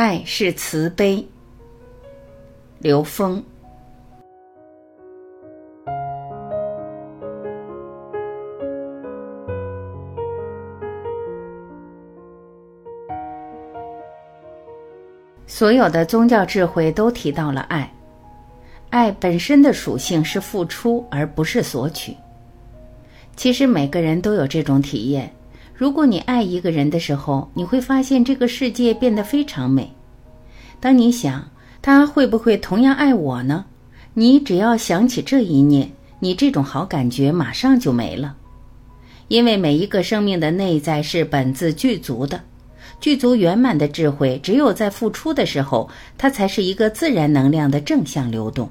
[0.00, 1.26] 爱是慈悲。
[2.78, 3.42] 刘峰。
[15.48, 17.92] 所有的宗教智慧都提到了爱，
[18.90, 22.16] 爱本身的属性是付出，而不是索取。
[23.34, 25.28] 其实每个人都有这种体验。
[25.78, 29.88] 如果你爱一个人的时候，你会发现这个世界变得非常美。
[30.80, 31.48] 当你想
[31.80, 33.64] 他会不会同样爱我呢？
[34.12, 35.88] 你只要想起这一念，
[36.18, 38.34] 你这种好感觉马上就没了。
[39.28, 42.40] 因为每一个生命的内在是本自具足的，
[43.00, 48.68] 具足圆满的智慧，只有在付出的时候，它才是一个自然能量的正向流动。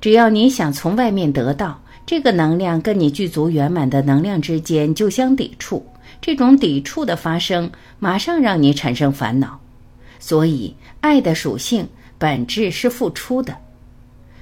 [0.00, 5.84] 只要你想从外面得到这个能量，跟你具足圆满的能量之间就相抵触。
[6.22, 9.60] 这种抵触的发生，马上让你产生烦恼。
[10.20, 11.86] 所以，爱的属性
[12.16, 13.54] 本质是付出的。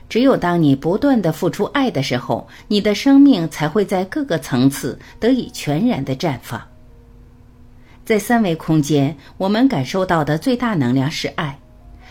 [0.06, 6.60] 只有当你不断的付出爱的时候，你的生命才会在各个层次得以全然的绽放。
[8.04, 11.54] 在三维空间，我们感受到的最大能量是爱；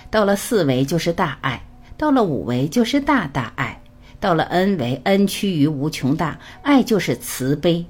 [0.09, 1.59] 到了四维就是大爱；
[1.95, 3.77] 到了五维就是大大爱；
[4.19, 7.85] 到了 N 维，N 趋于无穷大，爱就是慈悲。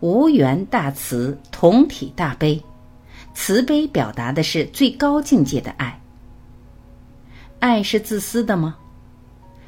[0.00, 2.62] 无缘大慈，同体大悲。
[3.34, 6.00] 慈悲表达的是最高境界的爱。
[7.60, 8.76] 爱是自私的吗？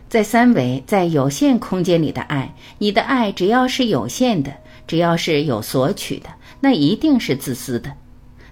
[0.09, 4.53] 在三维，在有限空间里的爱，你的爱只要是有限的，
[4.87, 6.29] 只要是有索取的，
[6.61, 7.93] 那一定是自私的。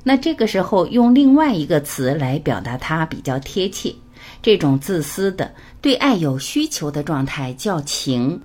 [0.05, 3.95] 那这个时候用另外一个词来表达它比较贴切。
[4.41, 8.41] 这种自私的对爱有需求的状态叫情。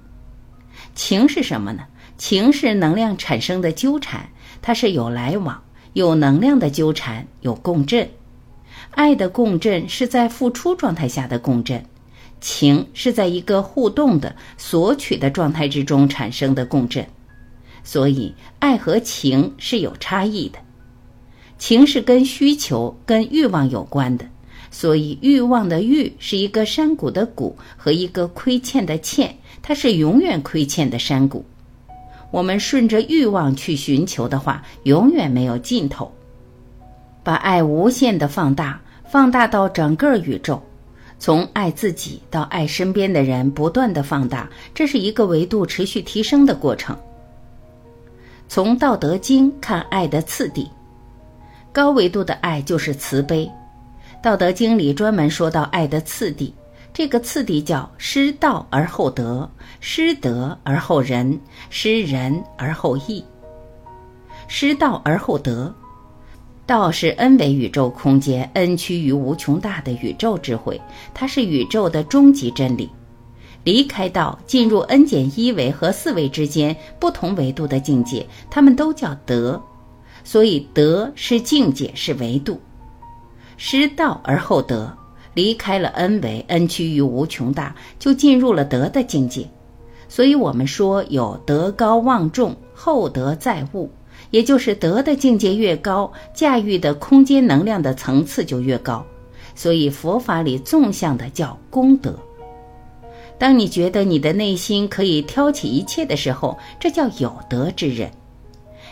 [0.95, 1.83] 情是什么呢？
[2.25, 4.29] 情是能量产生的纠缠，
[4.61, 8.09] 它是有来往、有能量的纠缠，有共振。
[8.91, 11.83] 爱的共振是在付出状态下的共振，
[12.39, 17.05] 情是在一个互动的索取的状态之中产生的共振。
[17.83, 20.59] 所以，爱和情是有差异的。
[21.57, 24.25] 情是跟需求、跟欲望有关的，
[24.71, 31.43] 所以欲望的欲是一个山谷的谷和一个亏欠的欠，它是永远亏欠的山谷。
[32.33, 36.11] 我们顺着欲望去寻求的话，永远没有尽头。
[37.21, 40.59] 把爱无限的放大，放大到整个宇宙，
[41.19, 46.97] 从爱自己到爱身边的人，不断的放大，这是一个维度持续提升的过程。
[48.47, 50.67] 从《道德经》看爱的次第，
[51.71, 53.45] 高维度的爱就是慈悲，
[54.23, 56.51] 《道德经》里专门说到爱的次第。
[56.93, 59.49] 这个次第叫失道而后德，
[59.79, 61.39] 失德而后仁，
[61.71, 63.25] 失仁而后义。
[64.47, 65.73] 失道而后德，
[66.67, 70.79] 道是 n 维宇宙空间，n 趋于无穷大的宇宙智慧，
[71.15, 72.87] 它是宇宙的终极真理。
[73.63, 79.59] 离开道，进入 n 减一维和四维之间不同维度的境界，它们都叫德。
[80.23, 82.61] 所以德是境界，是维度。
[83.57, 84.95] 失道而后德。
[85.33, 89.47] 离开了 n 维，n 趋于无穷大，就进入了德的境界。
[90.07, 93.89] 所以，我们说有德高望重，厚德载物，
[94.29, 99.03] 也就是德的境界越高，驾驭的空间能量的层次就越高。
[99.55, 102.17] 所以，佛法里纵向的叫功德。
[103.39, 108.11] 当你觉得你的内心可以挑起一切的时候，这叫有德之人。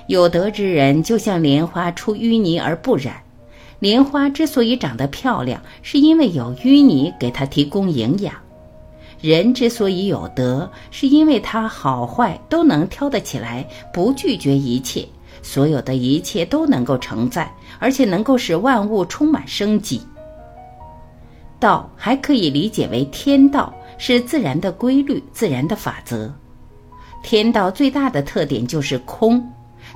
[0.08, 3.16] 有德之人就像莲花出淤泥而不染。
[3.81, 8.31] 莲花之所以长得漂亮，是因为有淤泥给它提供营养；
[9.19, 15.03] 人之所以有德，是因为他好坏都能挑得起来，不拒绝一切，
[15.41, 20.00] 所有的一切都能够承载，而且能够使万物充满生机。
[21.59, 26.31] 道还可以理解为天道，是自然的规律、自然的法则。
[27.24, 29.44] 天道最大的特点就是空，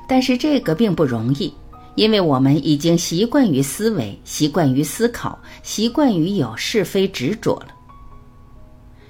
[0.08, 1.54] 但是这个并不容易。
[1.96, 7.68] 因为我们已经习惯于思维，习惯于思考，习惯于有是非执着了。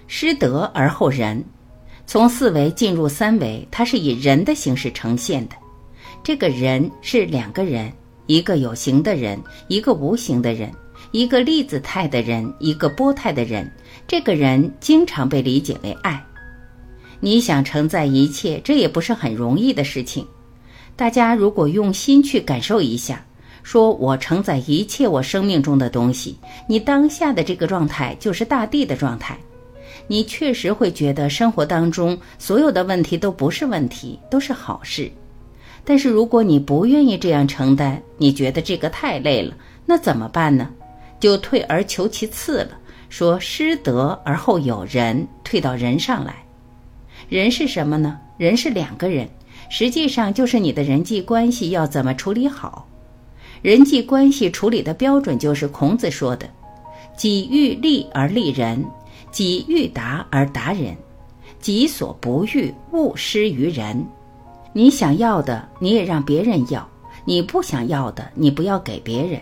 [0.08, 1.44] 失德而后仁，
[2.06, 5.56] 从四维进入三维，它是以人的形式呈现的。
[6.24, 7.92] 这个人是两个人，
[8.28, 10.72] 一个有形的人，一个无形的人，
[11.12, 13.70] 一个粒子态的人，一个波态的人。
[14.08, 16.24] 这个人经常被理解为爱。
[17.20, 20.26] 你想承载一切，这也不是很容易的事情。
[20.96, 23.24] 大家如果用心去感受一下，
[23.64, 26.38] 说我承载一切我生命中的东西，
[26.68, 29.38] 你当下的这个状态就是大地的状态，
[30.08, 35.12] 你确实会觉得生活当中所有的问题都不是问题，都是好事。
[35.84, 39.54] 但是如果你不愿意这样承担，你觉得这个太累了，
[39.86, 40.70] 那怎么办呢？
[41.20, 42.70] 就退而求其次了，
[43.10, 46.36] 说失德而后有人，退到人上来。
[47.28, 48.18] 人是什么呢？
[48.38, 49.28] 人是两个人，
[49.70, 52.88] 实际上就是你的人际关系要怎么处理好。
[53.62, 56.48] 人际关系处理的标准就是孔子说的
[57.18, 58.86] ：“己欲立而立人，
[59.32, 60.96] 己欲达而达人，
[61.60, 64.06] 己所不欲，勿施于人。”
[64.72, 66.82] 你想要的，你也让别人要；
[67.24, 69.40] 你不想要的，你不要给别人。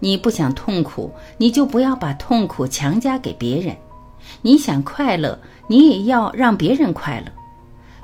[0.00, 3.74] 你不想痛苦，你就不要把痛苦强加给别人；
[4.42, 7.30] 你想快乐，你也要让别人快乐。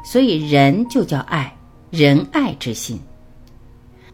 [0.02, 1.56] 所以，仁就叫爱，
[1.90, 2.98] 仁爱之心。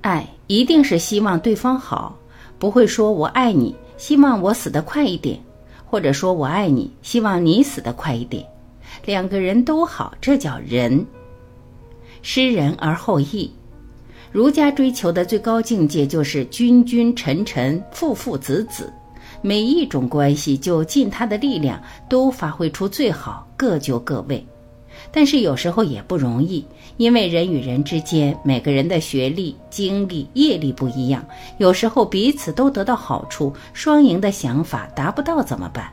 [0.01, 2.17] 爱一定是希望对方好，
[2.59, 5.39] 不会说我爱你，希望我死得快一点，
[5.87, 8.45] 或者说我爱你，希望你死得快一点。
[9.05, 11.05] 两个人都好，这叫仁。
[12.23, 13.51] 施仁而后义，
[14.31, 18.93] 儒家追求的最高境界就是君君臣臣父父子子，
[19.41, 24.47] 每一种关系就尽他的力量，都发挥出最好，各就各位。
[25.13, 26.65] 但是有时候也不容易，
[26.97, 31.25] 因为人与人之间，每个人的学历、经历、业力不一样，
[31.59, 35.93] 有时候彼此都得到好处，双赢的想法达不到怎么办？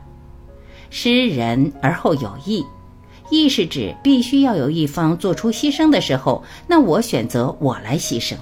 [0.90, 2.64] 施仁而后有义。
[3.28, 8.34] 义是指必须要有一方做出牺牲的时候，那我选择我来牺牲。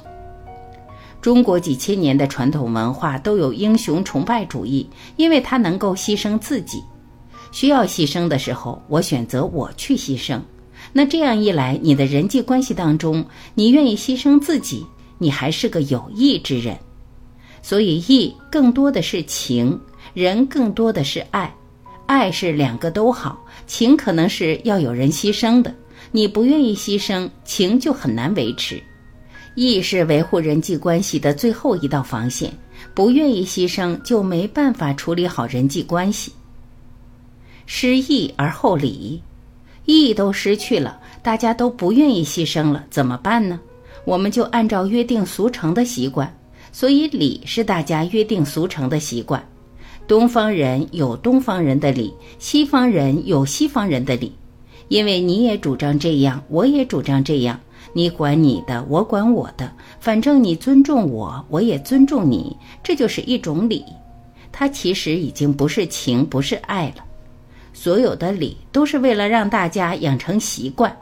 [1.23, 4.87] 中国几千年的传统文化都有英雄崇拜主义，
[5.17, 6.83] 因为他能够牺牲自己。
[7.51, 10.39] 需要牺牲的时候，我选择我去牺牲。
[10.97, 14.87] 那这样一来，你的人际关系当中，你愿意牺牲自己，
[15.19, 16.79] 你还是个有义之人。
[17.63, 19.77] 所以，义更多的是情，
[20.15, 21.53] 人更多的是爱。
[22.07, 25.75] 爱是两个都好，情可能是要有人牺牲的。
[26.13, 28.81] 你不愿意牺牲，情就很难维持。
[29.57, 32.53] 义是维护人际关系的最后一道防线，
[32.95, 36.33] 不愿意牺牲，就没办法处理好人际关系。
[37.67, 39.21] 失义而后礼，
[39.85, 43.61] 意义都失去了，大家都不愿意牺牲了，怎么办呢？
[44.05, 46.35] 我们就按照约定俗成的习惯，
[46.73, 49.43] 所以礼是大家约定俗成的习惯。
[50.07, 54.33] 东方人有东方人的礼，西方人有西方人的礼，
[54.89, 57.59] 因为你也主张这样，我也主张这样，
[57.95, 63.83] 你管你的，我管我的，反正你尊重我，我也尊重你，这就是一种礼。
[64.53, 67.05] 它其实已经不是情，不是爱了。
[67.75, 70.97] 所有的理都是为了让大家养成习惯。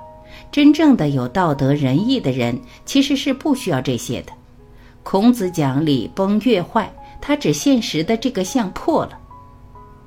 [0.51, 4.33] 真正的有道德仁义的人，其实是不需要这些的。
[5.05, 6.93] 孔子讲礼崩乐坏。
[7.25, 9.13] 他指现实的这个相破了，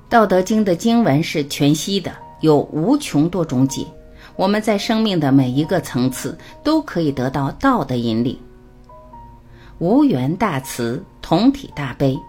[0.10, 3.88] 《道德经》的经文是全息的，有无穷多种解。
[4.36, 8.38] 我们在生命的每一个层次都可以得到道的引领。
[9.80, 12.20] 无缘大慈，同体大悲。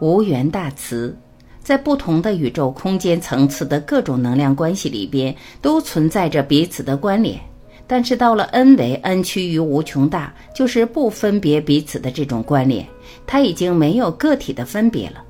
[0.00, 1.18] 无缘大慈，
[1.68, 7.38] 在不同的宇宙空间层次的各种能量关系里边，都存在着彼此的关联。
[7.86, 12.86] 但是到了 n 为 n 趋于无穷大，就是不分别彼此的这种关联，
[13.26, 15.22] 它已经没有个体的分别了。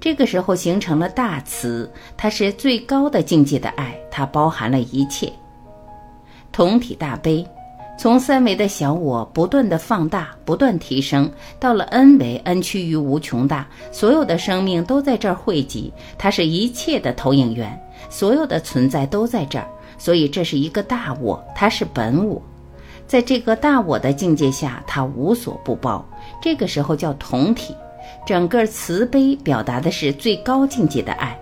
[0.00, 5.30] 这个时候形成了大慈，它是最高的境界的爱，它包含了一切。
[6.50, 7.46] 同体大悲，
[8.04, 19.66] 从三维的小我不断的放大，不断提升，到了 n 维 n 趋于无穷大，所有的生命都在这儿汇集，它是一切的投影源，所有的存在都在这儿。
[19.96, 22.42] 所以这是一个大我，它是本我，
[23.06, 26.06] 在这个大我的境界下，它无所不包。
[26.42, 27.74] 这个时候叫同体，
[28.26, 31.34] 整个慈悲表达的是最高境界的爱。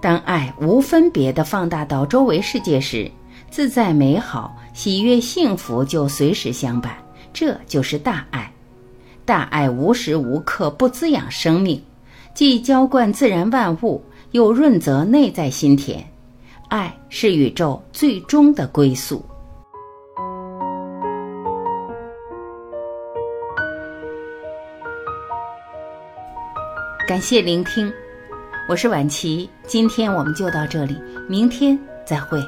[0.00, 3.10] 当爱无分别的放大到周围世界时，
[3.50, 6.96] 自在美好、喜悦幸福就随时相伴。
[7.32, 8.52] 这就是大爱。
[9.24, 11.82] 大爱无时无刻不滋养生命，
[12.32, 16.04] 既浇灌自然万物，又润泽内在心田。
[16.68, 19.24] 爱是宇宙最终的归宿。
[27.06, 27.90] 感谢聆听，
[28.68, 30.94] 我是婉琪，今天我们就到这里，
[31.26, 32.38] 明天再会。